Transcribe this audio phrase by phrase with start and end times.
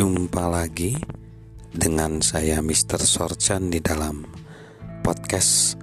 [0.00, 0.96] Jumpa lagi
[1.76, 3.04] dengan saya Mr.
[3.04, 4.24] Sorchan di dalam
[5.04, 5.76] podcast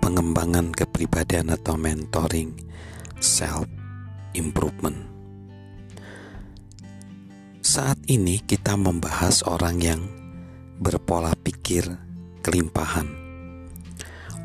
[0.00, 2.56] pengembangan kepribadian atau mentoring
[3.20, 3.68] self
[4.32, 4.96] improvement.
[7.60, 10.08] Saat ini kita membahas orang yang
[10.80, 11.84] berpola pikir
[12.40, 13.12] kelimpahan.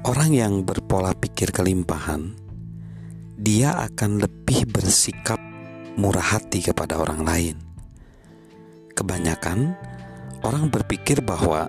[0.04, 2.36] Orang yang berpola pikir kelimpahan,
[3.40, 5.40] dia akan lebih bersikap
[5.96, 7.65] murah hati kepada orang lain
[8.96, 9.76] Kebanyakan
[10.48, 11.68] orang berpikir bahwa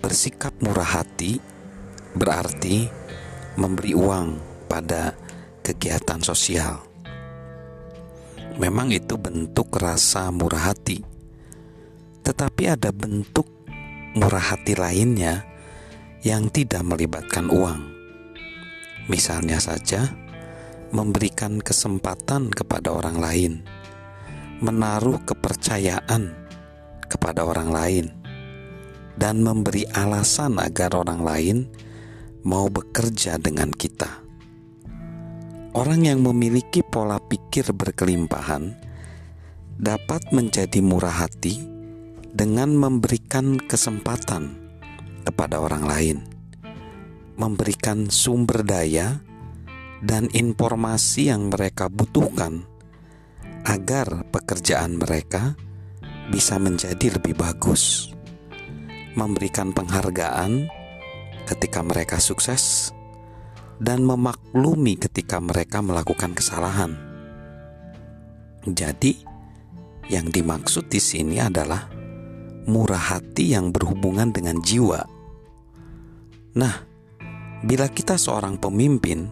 [0.00, 1.36] bersikap murah hati
[2.16, 2.88] berarti
[3.60, 5.12] memberi uang pada
[5.60, 6.80] kegiatan sosial.
[8.56, 11.04] Memang itu bentuk rasa murah hati,
[12.24, 13.48] tetapi ada bentuk
[14.16, 15.44] murah hati lainnya
[16.24, 17.92] yang tidak melibatkan uang.
[19.08, 20.08] Misalnya saja,
[20.96, 23.52] memberikan kesempatan kepada orang lain
[24.62, 26.30] menaruh kepercayaan
[27.10, 28.06] kepada orang lain
[29.18, 31.56] dan memberi alasan agar orang lain
[32.46, 34.22] mau bekerja dengan kita.
[35.74, 38.76] Orang yang memiliki pola pikir berkelimpahan
[39.82, 41.58] dapat menjadi murah hati
[42.30, 44.62] dengan memberikan kesempatan
[45.26, 46.18] kepada orang lain,
[47.34, 49.20] memberikan sumber daya
[50.04, 52.71] dan informasi yang mereka butuhkan
[53.62, 55.54] agar pekerjaan mereka
[56.30, 58.10] bisa menjadi lebih bagus,
[59.14, 60.66] memberikan penghargaan
[61.46, 62.94] ketika mereka sukses,
[63.82, 66.94] dan memaklumi ketika mereka melakukan kesalahan.
[68.62, 69.18] Jadi,
[70.06, 71.90] yang dimaksud di sini adalah
[72.70, 75.02] murah hati yang berhubungan dengan jiwa.
[76.54, 76.74] Nah,
[77.66, 79.26] bila kita seorang pemimpin,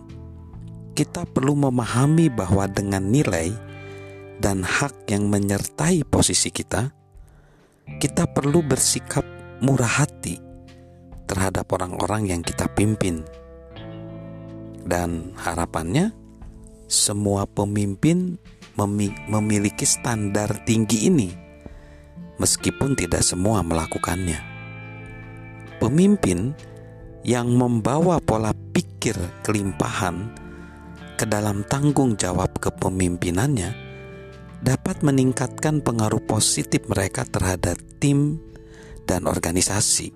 [0.99, 3.70] kita perlu memahami bahwa dengan nilai
[4.41, 6.89] dan hak yang menyertai posisi kita,
[8.01, 9.23] kita perlu bersikap
[9.61, 10.41] murah hati
[11.29, 13.21] terhadap orang-orang yang kita pimpin.
[14.81, 16.17] Dan harapannya,
[16.89, 18.41] semua pemimpin
[19.29, 21.29] memiliki standar tinggi ini,
[22.41, 24.41] meskipun tidak semua melakukannya.
[25.77, 26.57] Pemimpin
[27.29, 30.33] yang membawa pola pikir kelimpahan
[31.21, 33.90] ke dalam tanggung jawab kepemimpinannya
[34.61, 38.37] dapat meningkatkan pengaruh positif mereka terhadap tim
[39.09, 40.13] dan organisasi.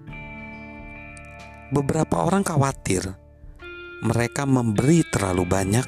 [1.72, 3.08] Beberapa orang khawatir
[4.04, 5.86] mereka memberi terlalu banyak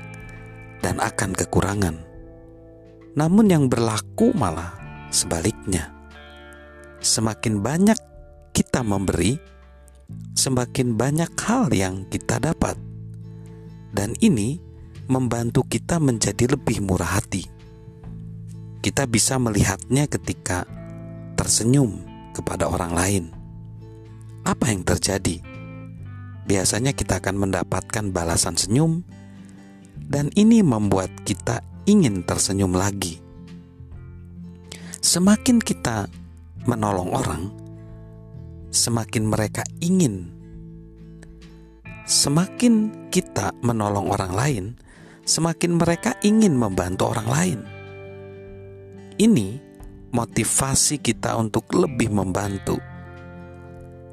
[0.81, 1.97] dan akan kekurangan.
[3.17, 4.77] Namun, yang berlaku malah
[5.13, 5.93] sebaliknya,
[7.01, 7.97] semakin banyak
[8.57, 9.37] kita memberi,
[10.37, 12.77] semakin banyak hal yang kita dapat,
[13.93, 14.61] dan ini
[15.09, 17.56] membantu kita menjadi lebih murah hati
[18.87, 20.63] kita bisa melihatnya ketika
[21.35, 23.25] tersenyum kepada orang lain.
[24.47, 25.43] Apa yang terjadi?
[26.47, 29.03] Biasanya kita akan mendapatkan balasan senyum,
[30.07, 33.19] dan ini membuat kita ingin tersenyum lagi.
[35.03, 36.07] Semakin kita
[36.71, 37.51] menolong orang,
[38.71, 40.31] semakin mereka ingin.
[42.07, 44.65] Semakin kita menolong orang lain,
[45.27, 47.61] semakin mereka ingin membantu orang lain
[49.17, 49.57] ini
[50.13, 52.77] motivasi kita untuk lebih membantu.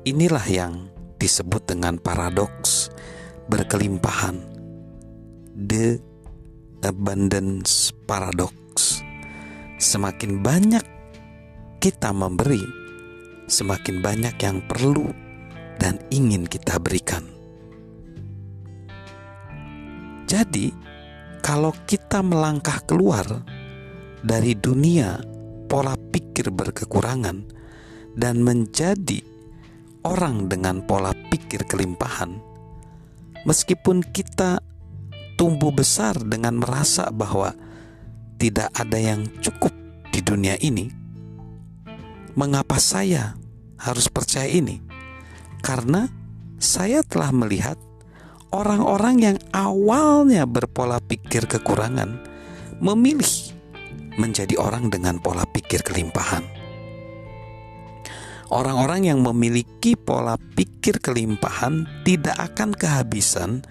[0.04, 0.74] Inilah yang
[1.20, 2.92] disebut dengan paradoks
[3.48, 4.40] berkelimpahan.
[5.54, 6.00] The
[6.84, 9.00] abundance paradox.
[9.80, 10.84] Semakin banyak
[11.84, 12.64] kita memberi,
[13.48, 15.12] semakin banyak yang perlu
[15.80, 17.28] dan ingin kita berikan.
[20.24, 20.72] Jadi,
[21.44, 23.28] kalau kita melangkah keluar
[24.24, 25.20] dari dunia
[25.68, 27.44] pola pikir berkekurangan
[28.16, 29.20] dan menjadi
[30.08, 32.40] orang dengan pola pikir kelimpahan,
[33.44, 34.64] meskipun kita
[35.36, 37.52] tumbuh besar dengan merasa bahwa
[38.40, 39.76] tidak ada yang cukup
[40.12, 40.88] di dunia ini,
[42.40, 43.36] mengapa saya
[43.80, 44.80] harus percaya ini?
[45.64, 46.08] Karena
[46.60, 47.80] saya telah melihat
[48.52, 52.20] orang-orang yang awalnya berpola pikir kekurangan
[52.84, 53.53] memilih
[54.18, 56.46] menjadi orang dengan pola pikir kelimpahan.
[58.54, 63.66] Orang-orang yang memiliki pola pikir kelimpahan tidak akan kehabisan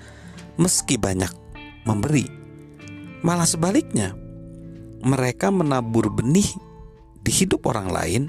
[0.59, 1.31] meski banyak
[1.87, 2.27] memberi.
[3.23, 4.11] Malah sebaliknya,
[5.07, 6.51] mereka menabur benih
[7.23, 8.23] di hidup orang lain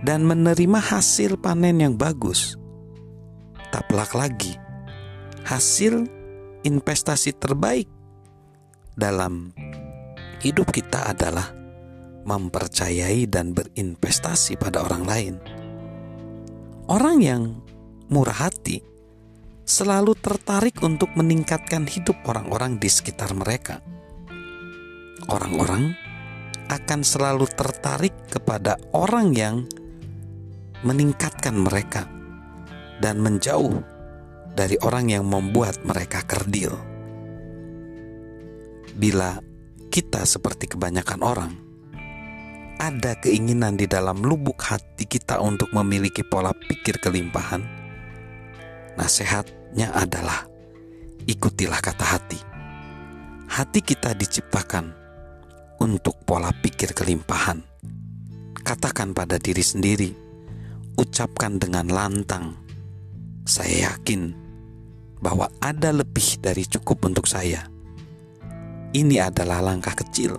[0.00, 2.56] dan menerima hasil panen yang bagus.
[3.68, 4.56] Tak pelak lagi,
[5.44, 6.08] hasil
[6.64, 7.88] investasi terbaik
[8.96, 9.52] dalam
[10.42, 11.50] hidup kita adalah
[12.28, 15.34] mempercayai dan berinvestasi pada orang lain.
[16.88, 17.42] Orang yang
[18.08, 18.80] murah hati
[19.68, 23.84] selalu tertarik untuk meningkatkan hidup orang-orang di sekitar mereka.
[25.28, 25.92] Orang-orang
[26.68, 29.56] akan selalu tertarik kepada orang yang
[30.84, 32.08] meningkatkan mereka
[33.00, 33.82] dan menjauh
[34.56, 36.72] dari orang yang membuat mereka kerdil.
[38.98, 39.38] Bila
[39.98, 41.58] kita seperti kebanyakan orang,
[42.78, 47.66] ada keinginan di dalam lubuk hati kita untuk memiliki pola pikir kelimpahan,
[48.94, 50.46] nasihatnya adalah
[51.26, 52.38] ikutilah kata hati.
[53.50, 54.94] Hati kita diciptakan
[55.82, 57.58] untuk pola pikir kelimpahan.
[58.62, 60.14] Katakan pada diri sendiri,
[60.94, 62.54] ucapkan dengan lantang,
[63.42, 64.30] "Saya yakin
[65.18, 67.77] bahwa ada lebih dari cukup untuk saya."
[68.88, 70.32] Ini adalah langkah kecil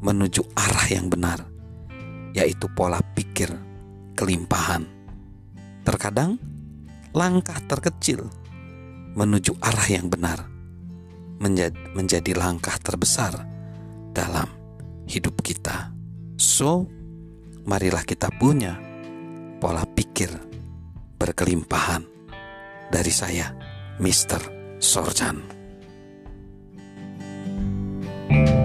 [0.00, 1.44] menuju arah yang benar,
[2.32, 3.52] yaitu pola pikir
[4.16, 4.88] kelimpahan.
[5.84, 6.40] Terkadang,
[7.12, 8.24] langkah terkecil
[9.12, 10.48] menuju arah yang benar
[11.96, 13.44] menjadi, langkah terbesar
[14.16, 14.48] dalam
[15.04, 15.92] hidup kita.
[16.40, 16.88] So,
[17.68, 18.80] marilah kita punya
[19.60, 20.32] pola pikir
[21.20, 22.08] berkelimpahan
[22.88, 23.52] dari saya,
[24.00, 24.40] Mr.
[24.80, 25.59] Sorjan.
[28.30, 28.59] Thank you